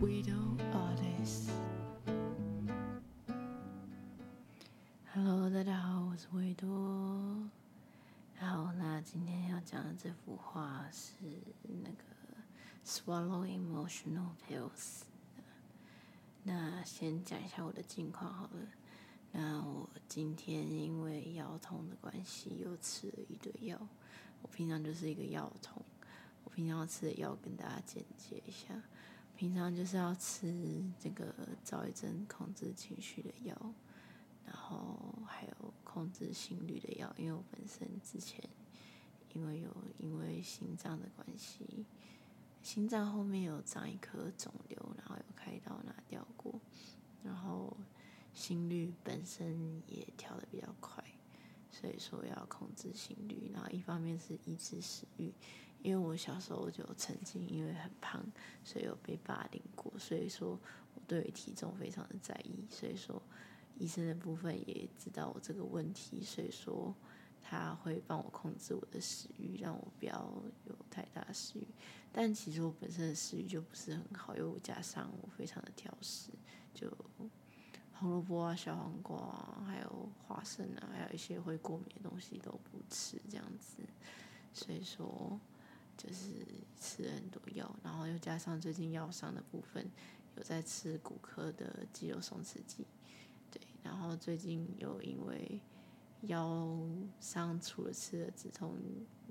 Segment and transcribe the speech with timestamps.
[0.00, 1.50] Widow Attis。
[5.12, 6.66] Hello，大家好，我是维多。
[8.38, 11.12] 好，那今天要讲的这幅画是
[11.84, 12.04] 那个
[12.82, 15.02] Swallow Emotional Pills。
[16.44, 18.66] 那先讲一下我的近况好了。
[19.32, 23.78] 那我今天因为腰痛的关系，又吃了一堆药。
[24.40, 25.82] 我平常就是一个药童，
[26.44, 28.68] 我平常吃的药跟大家简介一下。
[29.40, 33.56] 平常就是要吃这个躁郁症控制情绪的药，
[34.44, 37.10] 然后还有控制心率的药。
[37.16, 38.38] 因为我本身之前
[39.32, 41.86] 因为有因为心脏的关系，
[42.62, 46.60] 心脏后面有长一颗肿瘤，然后有开刀拿掉过，
[47.24, 47.74] 然后。
[48.32, 51.02] 心率本身也跳得比较快，
[51.68, 53.50] 所以说要控制心率。
[53.52, 55.32] 然后一方面是抑制食欲，
[55.82, 58.24] 因为我小时候就曾经因为很胖，
[58.64, 60.58] 所以有被霸凌过，所以说
[60.94, 62.66] 我对于体重非常的在意。
[62.70, 63.22] 所以说
[63.78, 66.94] 医生的部分也知道我这个问题，所以说
[67.42, 70.14] 他会帮我控制我的食欲，让我不要
[70.66, 71.66] 有太大食欲。
[72.12, 76.30] 但其实我本身的食欲就不是很好，因为我加上我非常的挑食，
[76.74, 76.90] 就。
[77.92, 83.82] 红萝卜啊，小黄瓜啊，还有花生啊，还有一些会过敏的东西都不吃，这样子。
[84.54, 85.38] 所以说，
[86.02, 86.46] 就是
[86.80, 89.86] 吃了很多药，然后又加上最近腰伤的部分，
[90.34, 92.86] 有在吃骨科的肌肉松弛剂。
[93.50, 95.60] 对，然后最近又因为
[96.22, 96.74] 腰
[97.20, 98.78] 伤，除了吃了止痛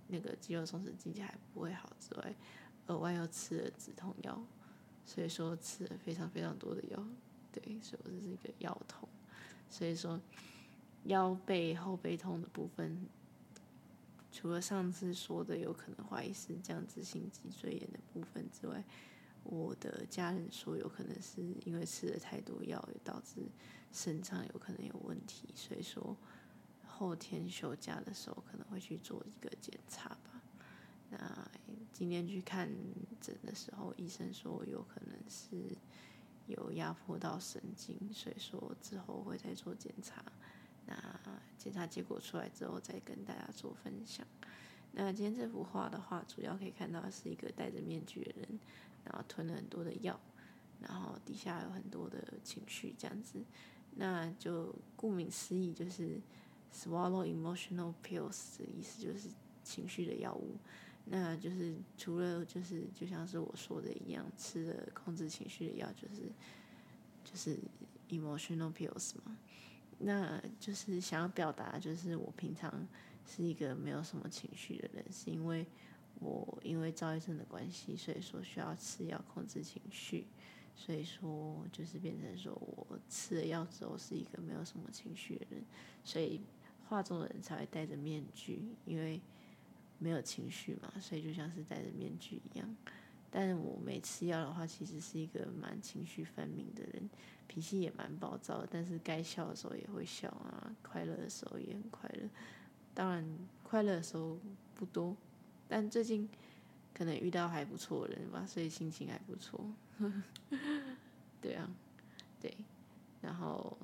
[0.07, 2.35] 那个肌肉松弛剂还不会好之外，
[2.85, 4.39] 额外又吃了止痛药，
[5.07, 7.03] 所以说吃了非常非常多的药。
[7.51, 9.09] 对，所以我这是一个腰痛，
[9.71, 10.21] 所以说
[11.05, 13.07] 腰背后背痛的部分，
[14.31, 18.83] 除了上次说的有可能怀疑是僵直性脊椎炎的部分之外，
[19.43, 23.48] 我的家人说有可能是因为吃了太多药，导致
[23.92, 26.15] 肾脏有可能有问题，所以说
[26.86, 30.42] 后天休假的时候可能会去做一个检查吧。
[31.09, 31.52] 那
[31.92, 32.70] 今天去看
[33.20, 35.77] 诊的时候，医生说有可能是。
[36.48, 40.26] 有压迫到神经，所以说之后会再做检查。
[40.89, 44.26] 那检查结果出来之后，再跟大家做分享。
[44.92, 48.60] 那今天这幅画的话，主要可以看到是一个戴着面具的人，
[49.05, 50.20] 然后吞了很多的药，
[50.82, 53.39] 然后底下有很多的情绪这样子。
[53.95, 56.20] 那就顾名思义，就是
[56.73, 59.30] swallow emotional pills 的意思，就是
[59.64, 60.58] 情绪的药物。
[61.06, 66.32] 那就是除了就是就像是我说的一样，吃了控制情绪的药，就是
[67.23, 67.60] 就是
[68.10, 69.38] emotional pills 嘛。
[69.99, 72.87] 那就是想要表达，就是我平常
[73.26, 75.65] 是一个没有什么情绪的人，是因为
[76.20, 80.26] 我因为躁郁症的关系，所以说需要吃药控制情绪，
[80.76, 85.64] 所以说就是变成说我吃了药之后是一个没有什么情绪的人，
[86.04, 86.42] 所以
[86.88, 89.21] 画中的人才会戴着面具，因为。
[90.02, 92.77] 没有情绪嘛，所以就像是戴着面具一样。
[93.31, 97.09] 但是我没吃药的话，其实是一个蛮情绪分明的人，
[97.47, 98.65] 脾气也蛮暴躁。
[98.69, 102.29] 但是该笑的时候也会笑啊，快乐的时候也很快乐。
[102.93, 103.23] 当然，
[103.63, 104.37] 快乐的时候
[104.75, 105.15] 不多，
[105.67, 106.27] 但最近
[106.93, 109.59] 可能遇到还不错的人吧，所以心情还不错。
[111.41, 111.69] 对啊，
[112.41, 112.53] 对。
[113.21, 113.77] 然后，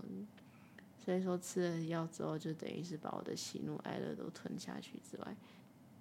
[0.98, 5.36] 所以说吃了药之后，就等于是把我的喜怒哀乐都吞下去之外。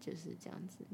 [0.01, 0.85] 就是这样子，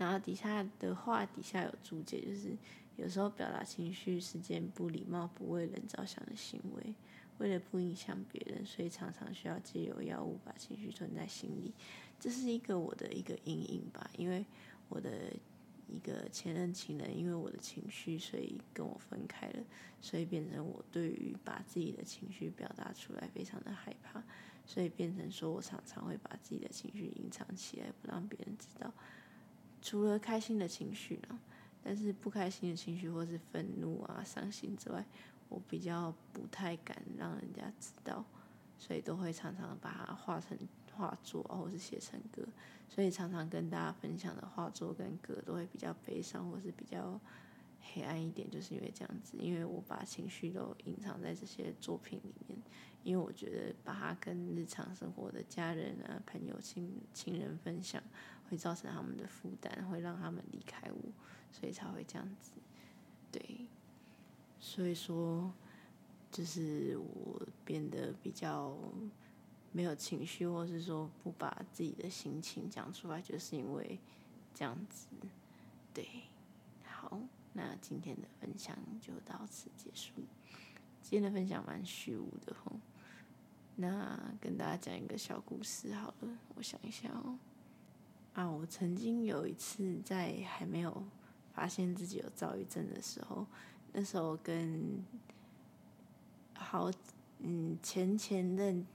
[0.00, 2.56] 然后底下的话底下有注解，就是
[2.96, 6.94] 有时候表达情绪是件不礼貌、不为人着想的行为，
[7.36, 11.74] 为了不影响别人，所以常常需要借由药物把情绪吞在心里。
[12.18, 14.42] 这是一个我的一个阴影吧，因为
[14.88, 15.30] 我的
[15.86, 19.62] 一个前任情人，因为我的情绪，所以跟我分开了，
[20.00, 24.24] 所以变成我对于把自己的情绪表达出来非常的害怕。
[24.64, 28.90] 所以变成说，我常常会把自己的情绪隐藏起来，不让别人知道。
[29.82, 31.38] 除了开心的情绪呢，
[31.82, 35.04] 但是不开心的情绪或是愤怒啊、伤心之外，
[35.48, 38.24] 我比较不太敢让人家知道，
[38.78, 40.56] 所以都会常常把它画成
[40.94, 42.42] 画作，或是写成歌。
[42.88, 47.20] 所以常常跟大家分享的画作跟歌都会比较悲伤，或是比较。
[47.80, 52.58] 黑暗一点，就是因为这样子，因为我把情绪都隐藏在这些作品里面，
[53.02, 58.02] 因为我觉得把它跟日常生活的家人啊、朋友、亲亲人分享，
[58.48, 61.12] 会造成他们的负担，会让他们离开我，
[61.50, 62.52] 所以才会这样子。
[63.32, 63.66] 对，
[64.58, 65.52] 所以说，
[66.30, 68.76] 就是我变得比较
[69.72, 73.98] 没有情绪，或是说不把自己的心情讲出来，就是因为
[74.54, 75.06] 这样子。
[75.94, 76.06] 对，
[77.60, 80.14] 那今天的分享就到此结束。
[81.02, 82.72] 今天的分享蛮虚无的吼，
[83.76, 86.38] 那跟大家讲一个小故事好了。
[86.54, 87.38] 我想一下哦，
[88.32, 91.04] 啊，我曾经有一次在还没有
[91.52, 93.46] 发现自己有躁郁症的时候，
[93.92, 95.04] 那时候跟
[96.54, 96.90] 好
[97.40, 98.86] 嗯前前任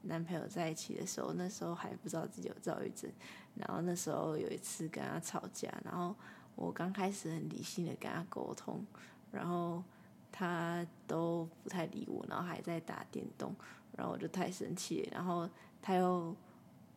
[0.00, 3.10] 男朋友在一起的时候，那时候还不知道自己有躁郁症。
[3.54, 6.16] 然后那时候有一次跟他吵架，然后
[6.56, 8.84] 我刚开始很理性的跟他沟通，
[9.32, 9.82] 然后
[10.30, 13.54] 他都不太理我，然后还在打电动，
[13.96, 15.48] 然后我就太生气，然后
[15.82, 16.34] 他又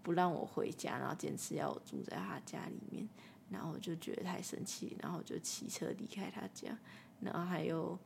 [0.04, 3.08] 不让我回家，然后坚持要我住在他家里面，
[3.50, 6.78] 然后我就觉得太生气，然后就骑车离开他家，
[7.20, 7.98] 然后还有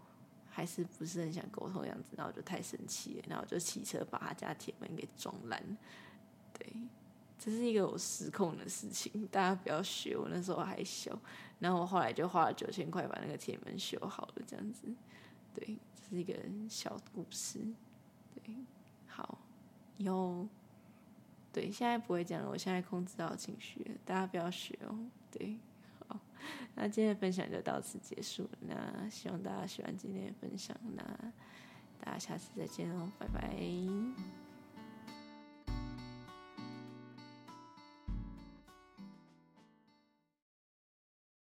[0.50, 5.78] 还是不是很想沟通的样子，然后我就太生气了，然后我就骑车把他家铁门给撞烂，
[6.54, 6.74] 对。
[7.44, 10.28] 这是一个我失控的事情，大家不要学我。
[10.30, 11.20] 那时候还小，
[11.58, 14.84] 然后我后来就花了九千块把那个铁门修好了，这样子。
[15.52, 16.36] 对，这是一个
[16.70, 17.60] 小故事。
[18.36, 18.56] 对，
[19.08, 19.40] 好，
[19.98, 20.48] 以后
[21.52, 24.96] 对现在不会这样了，我现在控制到情绪了，大家不要学哦。
[25.32, 25.58] 对，
[26.08, 26.20] 好，
[26.76, 28.50] 那今天的分享就到此结束了。
[28.68, 31.04] 那希望大家喜欢今天的分享，那
[32.00, 34.41] 大家下次再见哦，拜拜。